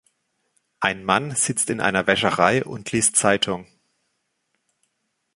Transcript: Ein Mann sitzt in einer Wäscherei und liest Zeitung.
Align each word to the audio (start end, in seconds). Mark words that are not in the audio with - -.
Ein 0.79 1.03
Mann 1.05 1.35
sitzt 1.35 1.69
in 1.69 1.79
einer 1.79 2.07
Wäscherei 2.07 2.63
und 2.63 2.91
liest 2.91 3.17
Zeitung. 3.17 3.67